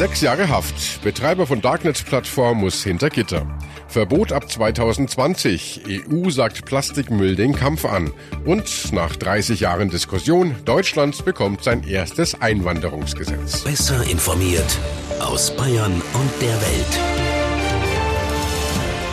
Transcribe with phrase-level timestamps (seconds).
[0.00, 1.02] Sechs Jahre Haft.
[1.02, 3.46] Betreiber von Darknet-Plattform muss hinter Gitter.
[3.86, 5.82] Verbot ab 2020.
[6.10, 8.10] EU sagt Plastikmüll den Kampf an.
[8.46, 13.62] Und nach 30 Jahren Diskussion, Deutschland bekommt sein erstes Einwanderungsgesetz.
[13.62, 14.78] Besser informiert
[15.18, 16.98] aus Bayern und der Welt.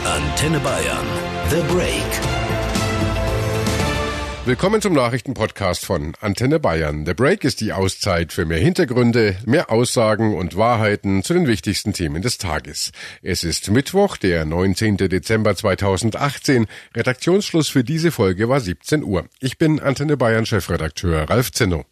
[0.05, 1.05] Antenne Bayern.
[1.49, 2.36] The Break.
[4.47, 7.05] Willkommen zum Nachrichtenpodcast von Antenne Bayern.
[7.05, 11.91] The Break ist die Auszeit für mehr Hintergründe, mehr Aussagen und Wahrheiten zu den wichtigsten
[11.91, 12.93] Themen des Tages.
[13.21, 14.95] Es ist Mittwoch, der 19.
[14.95, 16.65] Dezember 2018.
[16.95, 19.25] Redaktionsschluss für diese Folge war 17 Uhr.
[19.41, 21.83] Ich bin Antenne Bayern Chefredakteur Ralf Zinno.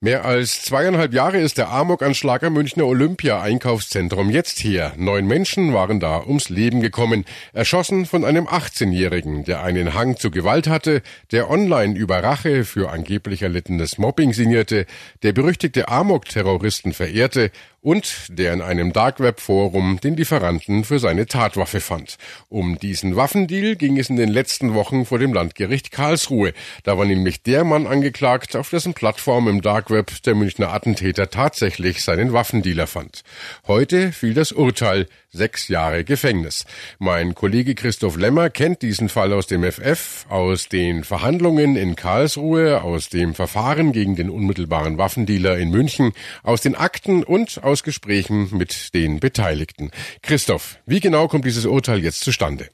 [0.00, 4.92] Mehr als zweieinhalb Jahre ist der Amokanschlag am Münchner Olympia-Einkaufszentrum jetzt her.
[4.96, 10.30] Neun Menschen waren da ums Leben gekommen, erschossen von einem 18-Jährigen, der einen Hang zu
[10.30, 11.02] Gewalt hatte,
[11.32, 14.86] der online über Rache für angeblich erlittenes Mobbing sinnierte,
[15.24, 22.18] der berüchtigte Amok-Terroristen verehrte und der in einem Darkweb-Forum den Lieferanten für seine Tatwaffe fand.
[22.48, 26.52] Um diesen Waffendeal ging es in den letzten Wochen vor dem Landgericht Karlsruhe.
[26.82, 32.04] Da war nämlich der Mann angeklagt, auf dessen Plattform im Darkweb der Münchner Attentäter tatsächlich
[32.04, 33.22] seinen Waffendealer fand.
[33.66, 36.66] Heute fiel das Urteil sechs Jahre Gefängnis.
[36.98, 42.82] Mein Kollege Christoph Lemmer kennt diesen Fall aus dem FF, aus den Verhandlungen in Karlsruhe,
[42.82, 48.48] aus dem Verfahren gegen den unmittelbaren Waffendealer in München, aus den Akten und aus Gesprächen
[48.52, 49.90] mit den Beteiligten.
[50.22, 52.68] Christoph, wie genau kommt dieses Urteil jetzt zustande?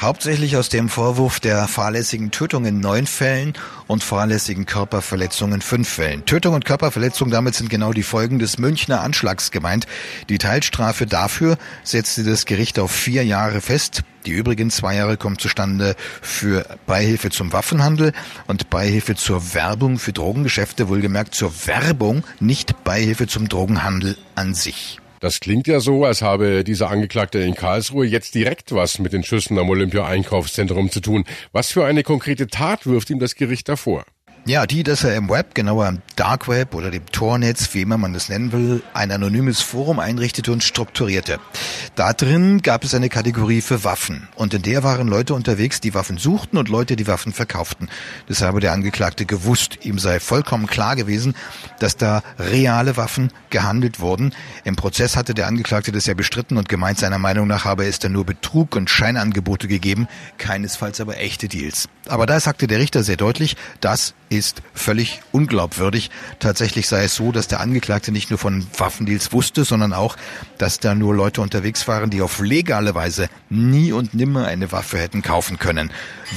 [0.00, 3.54] Hauptsächlich aus dem Vorwurf der fahrlässigen Tötung in neun Fällen
[3.88, 6.24] und fahrlässigen Körperverletzungen in fünf Fällen.
[6.24, 9.88] Tötung und Körperverletzung, damit sind genau die Folgen des Münchner Anschlags gemeint.
[10.28, 14.04] Die Teilstrafe dafür setzte das Gericht auf vier Jahre fest.
[14.24, 18.12] Die übrigen zwei Jahre kommen zustande für Beihilfe zum Waffenhandel
[18.46, 25.00] und Beihilfe zur Werbung für Drogengeschäfte, wohlgemerkt zur Werbung, nicht Beihilfe zum Drogenhandel an sich.
[25.20, 29.24] Das klingt ja so, als habe dieser Angeklagte in Karlsruhe jetzt direkt was mit den
[29.24, 31.24] Schüssen am Olympia-Einkaufszentrum zu tun.
[31.52, 34.04] Was für eine konkrete Tat wirft ihm das Gericht davor?
[34.48, 37.98] Ja, die, dass er im Web, genauer im Dark Web oder dem Tornetz, wie immer
[37.98, 41.38] man das nennen will, ein anonymes Forum einrichtete und strukturierte.
[41.96, 45.92] Da drin gab es eine Kategorie für Waffen und in der waren Leute unterwegs, die
[45.92, 47.90] Waffen suchten und Leute, die Waffen verkauften.
[48.26, 49.80] Das habe der Angeklagte gewusst.
[49.84, 51.34] Ihm sei vollkommen klar gewesen,
[51.78, 54.32] dass da reale Waffen gehandelt wurden.
[54.64, 57.98] Im Prozess hatte der Angeklagte das ja bestritten und gemeint, seiner Meinung nach habe es
[57.98, 61.86] da nur Betrug und Scheinangebote gegeben, keinesfalls aber echte Deals.
[62.08, 64.14] Aber da sagte der Richter sehr deutlich, das
[64.74, 66.10] völlig unglaubwürdig.
[66.38, 70.16] Tatsächlich sei es so, dass der Angeklagte nicht nur von Waffendeals wusste, sondern auch,
[70.58, 74.98] dass da nur Leute unterwegs waren, die auf legale Weise nie und nimmer eine Waffe
[74.98, 75.90] hätten kaufen können.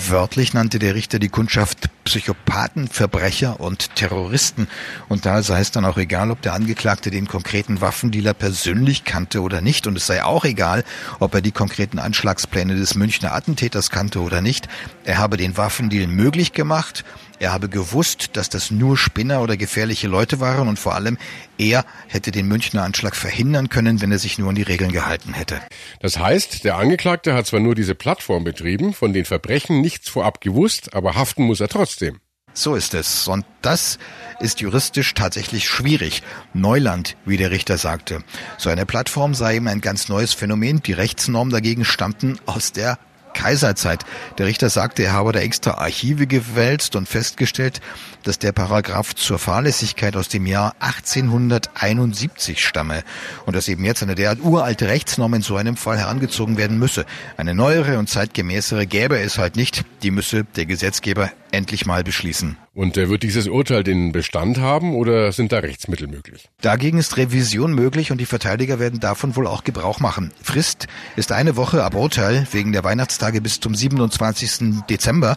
[0.08, 4.68] Wörtlich nannte der Richter die Kundschaft Psychopathen, Verbrecher und Terroristen.
[5.08, 9.42] Und da sei es dann auch egal, ob der Angeklagte den konkreten Waffendealer persönlich kannte
[9.42, 9.88] oder nicht.
[9.88, 10.84] Und es sei auch egal,
[11.20, 14.68] ob er die konkreten Anschlagspläne des Münchner Attentäters kannte oder nicht.
[15.06, 17.04] Er habe den Waffendeal möglich gemacht
[17.42, 21.18] er habe gewusst, dass das nur Spinner oder gefährliche Leute waren und vor allem
[21.58, 25.34] er hätte den Münchner Anschlag verhindern können, wenn er sich nur an die Regeln gehalten
[25.34, 25.60] hätte.
[26.00, 30.40] Das heißt, der Angeklagte hat zwar nur diese Plattform betrieben, von den Verbrechen nichts vorab
[30.40, 32.20] gewusst, aber haften muss er trotzdem.
[32.54, 33.28] So ist es.
[33.28, 33.98] Und das
[34.40, 36.22] ist juristisch tatsächlich schwierig.
[36.54, 38.24] Neuland, wie der Richter sagte.
[38.60, 40.84] So eine Plattform sei ihm ein ganz neues Phänomen.
[40.84, 43.00] Die Rechtsnormen dagegen stammten aus der
[43.34, 44.06] Kaiserzeit.
[44.38, 47.82] Der Richter sagte, er habe da extra Archive gewälzt und festgestellt,
[48.24, 53.04] dass der Paragraph zur Fahrlässigkeit aus dem Jahr 1871 stamme
[53.46, 57.06] und dass eben jetzt eine derart uralte Rechtsnorm in so einem Fall herangezogen werden müsse.
[57.38, 59.84] Eine neuere und zeitgemäßere gäbe es halt nicht.
[60.04, 62.58] Die müsse der Gesetzgeber endlich mal beschließen.
[62.74, 66.50] Und äh, wird dieses Urteil den Bestand haben oder sind da Rechtsmittel möglich?
[66.62, 70.32] Dagegen ist Revision möglich und die Verteidiger werden davon wohl auch Gebrauch machen.
[70.42, 74.84] Frist ist eine Woche ab Urteil wegen der Weihnachtstage bis zum 27.
[74.90, 75.36] Dezember.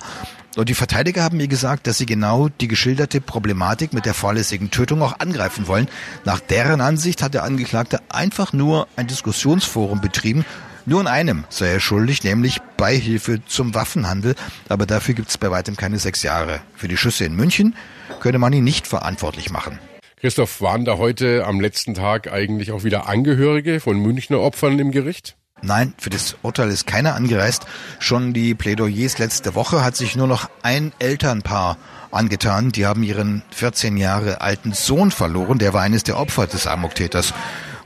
[0.56, 4.70] Und die Verteidiger haben mir gesagt, dass sie genau die geschilderte Problematik mit der fahrlässigen
[4.70, 5.88] Tötung auch angreifen wollen.
[6.24, 10.44] Nach deren Ansicht hat der Angeklagte einfach nur ein Diskussionsforum betrieben
[10.86, 14.34] nur in einem sei er schuldig, nämlich Beihilfe zum Waffenhandel,
[14.68, 16.60] aber dafür gibt es bei weitem keine sechs Jahre.
[16.76, 17.76] Für die Schüsse in München
[18.20, 19.78] könne man ihn nicht verantwortlich machen.
[20.20, 24.90] Christoph, waren da heute am letzten Tag eigentlich auch wieder Angehörige von Münchner Opfern im
[24.90, 25.36] Gericht?
[25.60, 27.66] Nein, für das Urteil ist keiner angereist.
[27.98, 31.78] Schon die Plädoyers letzte Woche hat sich nur noch ein Elternpaar
[32.10, 32.70] angetan.
[32.70, 35.58] Die haben ihren 14 Jahre alten Sohn verloren.
[35.58, 37.32] Der war eines der Opfer des Amoktäters.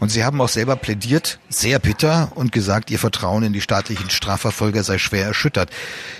[0.00, 4.10] Und sie haben auch selber plädiert, sehr bitter, und gesagt, ihr Vertrauen in die staatlichen
[4.10, 5.70] Strafverfolger sei schwer erschüttert.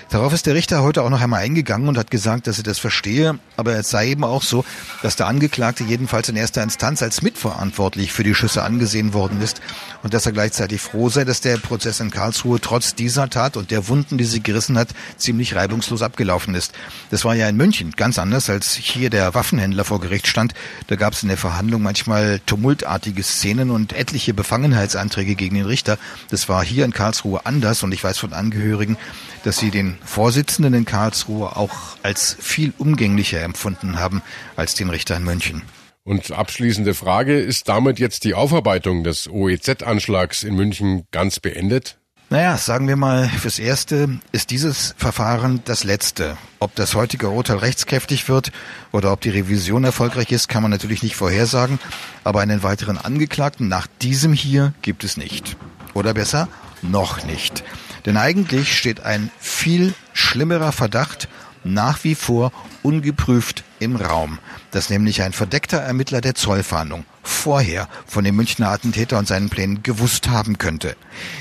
[0.09, 2.79] Darauf ist der Richter heute auch noch einmal eingegangen und hat gesagt, dass er das
[2.79, 4.65] verstehe, aber es sei eben auch so,
[5.01, 9.61] dass der Angeklagte jedenfalls in erster Instanz als mitverantwortlich für die Schüsse angesehen worden ist
[10.03, 13.71] und dass er gleichzeitig froh sei, dass der Prozess in Karlsruhe trotz dieser Tat und
[13.71, 16.73] der Wunden, die sie gerissen hat, ziemlich reibungslos abgelaufen ist.
[17.11, 20.53] Das war ja in München ganz anders, als hier der Waffenhändler vor Gericht stand.
[20.87, 25.97] Da gab es in der Verhandlung manchmal tumultartige Szenen und etliche Befangenheitsanträge gegen den Richter.
[26.29, 28.97] Das war hier in Karlsruhe anders und ich weiß von Angehörigen,
[29.43, 34.21] dass sie den Vorsitzenden in Karlsruhe auch als viel umgänglicher empfunden haben
[34.55, 35.61] als den Richter in München.
[36.03, 41.98] Und abschließende Frage, ist damit jetzt die Aufarbeitung des OEZ-Anschlags in München ganz beendet?
[42.31, 46.37] Naja, sagen wir mal, fürs Erste ist dieses Verfahren das letzte.
[46.59, 48.51] Ob das heutige Urteil rechtskräftig wird
[48.91, 51.79] oder ob die Revision erfolgreich ist, kann man natürlich nicht vorhersagen.
[52.23, 55.57] Aber einen weiteren Angeklagten nach diesem hier gibt es nicht.
[55.95, 56.47] Oder besser,
[56.83, 57.63] noch nicht.
[58.05, 61.29] Denn eigentlich steht ein viel schlimmerer Verdacht
[61.63, 62.51] nach wie vor
[62.83, 64.37] ungeprüft im Raum,
[64.69, 69.83] dass nämlich ein verdeckter Ermittler der Zollfahndung vorher von dem Münchner Attentäter und seinen Plänen
[69.83, 70.95] gewusst haben könnte.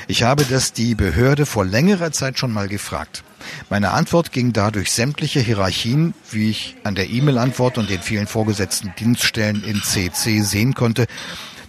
[0.06, 3.24] Ich habe das die Behörde vor längerer Zeit schon mal gefragt.
[3.70, 8.26] Meine Antwort ging da durch sämtliche Hierarchien, wie ich an der E-Mail-Antwort und den vielen
[8.26, 11.06] vorgesetzten Dienststellen in CC sehen konnte,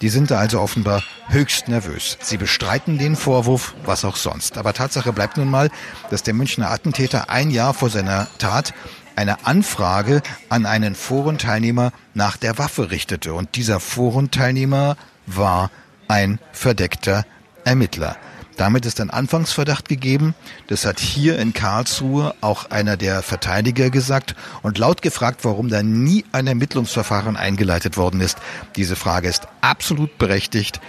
[0.02, 2.18] die sind da also offenbar höchst nervös.
[2.22, 4.58] Sie bestreiten den Vorwurf, was auch sonst.
[4.58, 5.70] Aber Tatsache bleibt nun mal,
[6.10, 8.74] dass der Münchner Attentäter ein Jahr vor seiner Tat
[9.20, 13.34] eine Anfrage an einen Forenteilnehmer nach der Waffe richtete.
[13.34, 14.96] Und dieser Forenteilnehmer
[15.26, 15.72] war
[16.08, 17.26] ein verdeckter
[17.66, 18.16] Ermittler.
[18.56, 20.36] Damit ist ein Anfangsverdacht gegeben.
[20.68, 25.84] Das hat hier in Karlsruhe auch einer der Verteidiger gesagt und laut gefragt, warum da
[25.84, 28.38] nie ein Ermittlungsverfahren eingeleitet worden ist.
[28.78, 30.80] Diese Frage ist absolut berechtigt,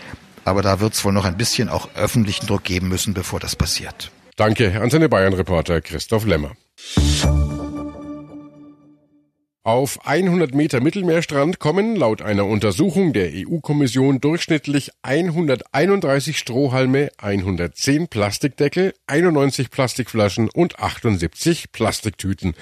[0.45, 3.57] aber da wird es wohl noch ein bisschen auch öffentlichen Druck geben müssen, bevor das
[3.57, 4.13] passiert.
[4.37, 6.53] Danke an seine Bayern-Reporter Christoph Lemmer.
[9.63, 18.95] Auf 100 Meter Mittelmeerstrand kommen laut einer Untersuchung der EU-Kommission durchschnittlich 131 Strohhalme, 110 Plastikdeckel,
[19.07, 22.55] 91 Plastikflaschen und 78 Plastiktüten.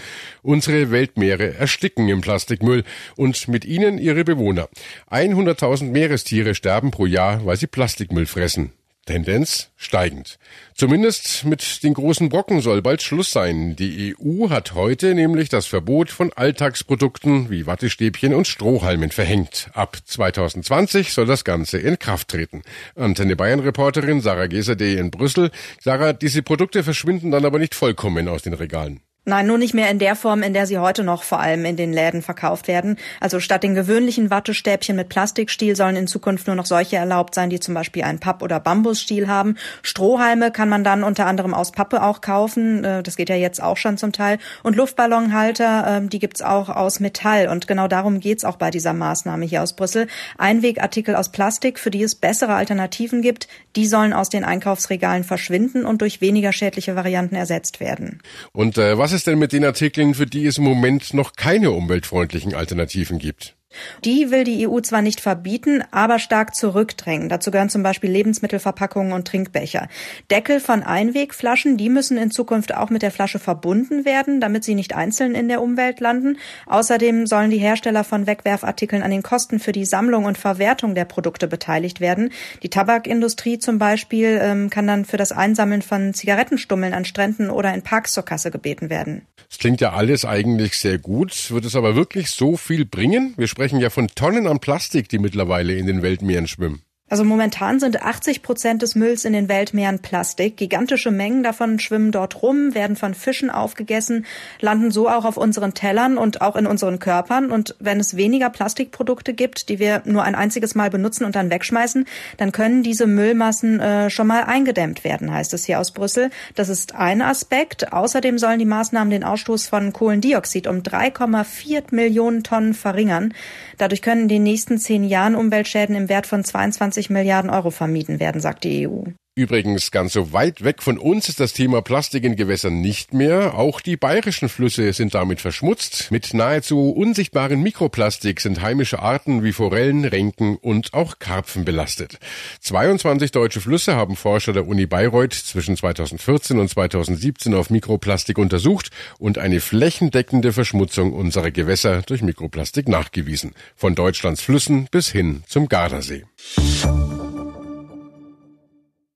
[0.43, 2.83] Unsere Weltmeere ersticken im Plastikmüll
[3.15, 4.69] und mit ihnen ihre Bewohner.
[5.09, 8.73] 100.000 Meerestiere sterben pro Jahr, weil sie Plastikmüll fressen.
[9.09, 10.39] Tendenz steigend.
[10.75, 13.75] Zumindest mit den großen Brocken soll bald Schluss sein.
[13.75, 19.71] Die EU hat heute nämlich das Verbot von Alltagsprodukten wie Wattestäbchen und Strohhalmen verhängt.
[19.73, 22.63] Ab 2020 soll das Ganze in Kraft treten.
[22.97, 25.53] Antenne Bayern Reporterin Sarah Geserde in Brüssel.
[25.81, 29.01] Sarah, diese Produkte verschwinden dann aber nicht vollkommen aus den Regalen.
[29.29, 31.77] Nein, nur nicht mehr in der Form, in der sie heute noch vor allem in
[31.77, 32.97] den Läden verkauft werden.
[33.21, 37.51] Also statt den gewöhnlichen Wattestäbchen mit Plastikstiel sollen in Zukunft nur noch solche erlaubt sein,
[37.51, 39.59] die zum Beispiel einen Papp- oder Bambusstiel haben.
[39.83, 42.83] Strohhalme kann man dann unter anderem aus Pappe auch kaufen.
[42.83, 44.39] Äh, das geht ja jetzt auch schon zum Teil.
[44.63, 47.49] Und Luftballonhalter, ähm, die gibt's auch aus Metall.
[47.49, 50.07] Und genau darum geht's auch bei dieser Maßnahme hier aus Brüssel.
[50.39, 53.47] Einwegartikel aus Plastik, für die es bessere Alternativen gibt,
[53.77, 58.23] die sollen aus den Einkaufsregalen verschwinden und durch weniger schädliche Varianten ersetzt werden.
[58.53, 61.73] Und äh, was ist denn mit den Artikeln, für die es im Moment noch keine
[61.73, 63.58] umweltfreundlichen Alternativen gibt?
[64.05, 67.29] Die will die EU zwar nicht verbieten, aber stark zurückdrängen.
[67.29, 69.89] Dazu gehören zum Beispiel Lebensmittelverpackungen und Trinkbecher.
[70.31, 74.75] Deckel von Einwegflaschen, die müssen in Zukunft auch mit der Flasche verbunden werden, damit sie
[74.75, 76.39] nicht einzeln in der Umwelt landen.
[76.67, 81.05] Außerdem sollen die Hersteller von Wegwerfartikeln an den Kosten für die Sammlung und Verwertung der
[81.05, 82.31] Produkte beteiligt werden.
[82.63, 87.75] Die Tabakindustrie zum Beispiel ähm, kann dann für das Einsammeln von Zigarettenstummeln an Stränden oder
[87.75, 89.27] in Parks zur Kasse gebeten werden.
[89.49, 91.51] Das klingt ja alles eigentlich sehr gut.
[91.51, 93.35] Wird es aber wirklich so viel bringen?
[93.37, 96.83] Wir sprechen ja von Tonnen an Plastik, die mittlerweile in den Weltmeeren schwimmen.
[97.11, 100.59] Also momentan sind 80 Prozent des Mülls in den Weltmeeren Plastik.
[100.59, 104.27] Gigantische Mengen davon schwimmen dort rum, werden von Fischen aufgegessen,
[104.61, 107.51] landen so auch auf unseren Tellern und auch in unseren Körpern.
[107.51, 111.51] Und wenn es weniger Plastikprodukte gibt, die wir nur ein einziges Mal benutzen und dann
[111.51, 112.05] wegschmeißen,
[112.37, 116.29] dann können diese Müllmassen äh, schon mal eingedämmt werden, heißt es hier aus Brüssel.
[116.57, 117.93] Das ist ein Aspekt.
[117.93, 123.33] Außerdem sollen die Maßnahmen den Ausstoß von Kohlendioxid um 3,4 Millionen Tonnen verringern.
[123.79, 127.71] Dadurch können in den nächsten zehn Jahren Umweltschäden im Wert von 22 20 Milliarden Euro
[127.71, 129.03] vermieden werden, sagt die EU.
[129.39, 133.55] Übrigens, ganz so weit weg von uns ist das Thema Plastik in Gewässern nicht mehr.
[133.55, 136.11] Auch die bayerischen Flüsse sind damit verschmutzt.
[136.11, 142.19] Mit nahezu unsichtbaren Mikroplastik sind heimische Arten wie Forellen, Renken und auch Karpfen belastet.
[142.63, 148.91] 22 deutsche Flüsse haben Forscher der Uni Bayreuth zwischen 2014 und 2017 auf Mikroplastik untersucht
[149.21, 153.53] und eine flächendeckende Verschmutzung unserer Gewässer durch Mikroplastik nachgewiesen.
[153.77, 156.25] Von Deutschlands Flüssen bis hin zum Gardasee.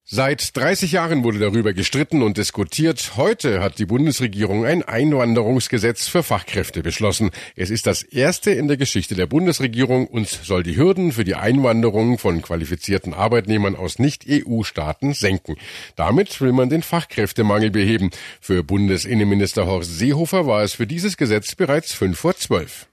[0.05, 3.13] Seit 30 Jahren wurde darüber gestritten und diskutiert.
[3.17, 7.31] Heute hat die Bundesregierung ein Einwanderungsgesetz für Fachkräfte beschlossen.
[7.55, 11.37] Es ist das erste in der Geschichte der Bundesregierung und soll die Hürden für die
[11.37, 15.57] Einwanderung von qualifizierten Arbeitnehmern aus Nicht-EU-Staaten senken.
[15.95, 18.11] Damit will man den Fachkräftemangel beheben.
[18.41, 22.89] Für Bundesinnenminister Horst Seehofer war es für dieses Gesetz bereits fünf vor zwölf.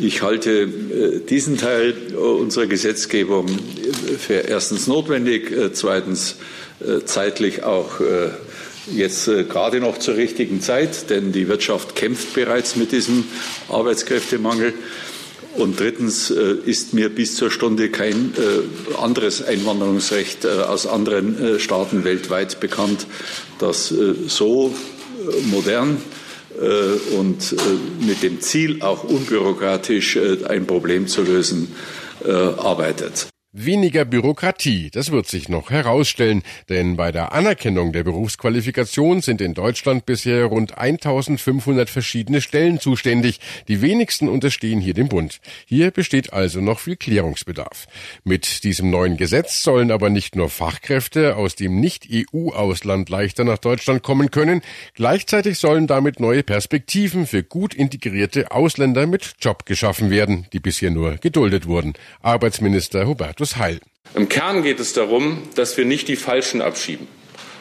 [0.00, 3.46] Ich halte äh, diesen Teil unserer Gesetzgebung
[4.18, 6.36] für erstens notwendig, äh, zweitens
[6.80, 8.00] äh, zeitlich auch
[8.90, 13.24] jetzt gerade noch zur richtigen Zeit, denn die Wirtschaft kämpft bereits mit diesem
[13.68, 14.72] Arbeitskräftemangel.
[15.56, 18.32] Und drittens ist mir bis zur Stunde kein
[18.98, 23.06] anderes Einwanderungsrecht aus anderen Staaten weltweit bekannt,
[23.58, 23.92] das
[24.26, 24.72] so
[25.50, 26.27] modern äh,
[27.16, 31.74] und äh, mit dem Ziel, auch unbürokratisch äh, ein Problem zu lösen,
[32.20, 33.28] arbeitet.
[33.54, 39.54] Weniger Bürokratie, das wird sich noch herausstellen, denn bei der Anerkennung der Berufsqualifikation sind in
[39.54, 43.40] Deutschland bisher rund 1500 verschiedene Stellen zuständig.
[43.66, 45.40] Die wenigsten unterstehen hier dem Bund.
[45.64, 47.86] Hier besteht also noch viel Klärungsbedarf.
[48.22, 54.02] Mit diesem neuen Gesetz sollen aber nicht nur Fachkräfte aus dem Nicht-EU-Ausland leichter nach Deutschland
[54.02, 54.60] kommen können,
[54.92, 60.90] gleichzeitig sollen damit neue Perspektiven für gut integrierte Ausländer mit Job geschaffen werden, die bisher
[60.90, 61.94] nur geduldet wurden.
[62.20, 63.78] Arbeitsminister Hubert Hubertus Heil.
[64.14, 67.06] Im Kern geht es darum, dass wir nicht die Falschen abschieben,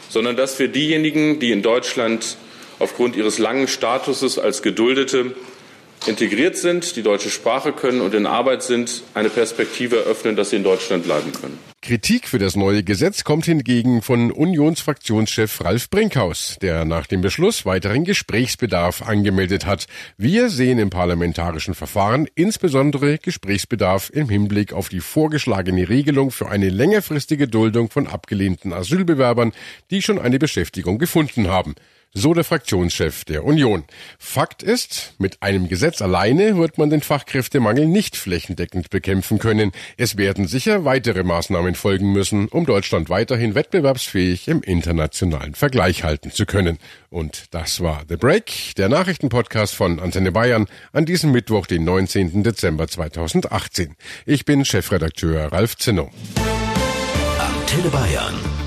[0.09, 2.37] sondern dass wir diejenigen, die in Deutschland
[2.79, 5.35] aufgrund ihres langen Statuses als Geduldete
[6.05, 10.57] integriert sind, die deutsche Sprache können und in Arbeit sind, eine Perspektive eröffnen, dass sie
[10.57, 11.57] in Deutschland bleiben können.
[11.81, 17.65] Kritik für das neue Gesetz kommt hingegen von Unionsfraktionschef Ralf Brinkhaus, der nach dem Beschluss
[17.65, 19.87] weiteren Gesprächsbedarf angemeldet hat.
[20.17, 26.69] Wir sehen im parlamentarischen Verfahren insbesondere Gesprächsbedarf im Hinblick auf die vorgeschlagene Regelung für eine
[26.69, 29.53] längerfristige Duldung von abgelehnten Asylbewerbern,
[29.89, 31.75] die schon eine Beschäftigung gefunden haben.
[32.13, 33.83] So der Fraktionschef der Union.
[34.17, 39.71] Fakt ist, mit einem Gesetz alleine wird man den Fachkräftemangel nicht flächendeckend bekämpfen können.
[39.97, 46.31] Es werden sicher weitere Maßnahmen folgen müssen, um Deutschland weiterhin wettbewerbsfähig im internationalen Vergleich halten
[46.31, 46.79] zu können.
[47.09, 52.41] Und das war The Break, der Nachrichtenpodcast von Antenne Bayern an diesem Mittwoch, den 19.
[52.41, 53.95] Dezember 2018.
[54.25, 56.09] Ich bin Chefredakteur Ralf Zinno.
[57.37, 58.66] Antenne Bayern.